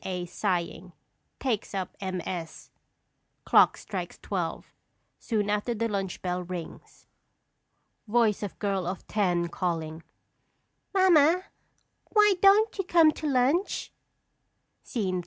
[0.03, 0.93] A., sighing,
[1.39, 2.71] takes up MS.
[3.45, 4.73] Clock strikes twelve;
[5.19, 7.05] soon after the lunch bell rings._]
[8.07, 10.01] Voice of Girl of Ten, calling:
[10.91, 11.43] Mamma,
[12.09, 13.91] why don't you come to lunch?
[14.81, 15.19] SCENE III.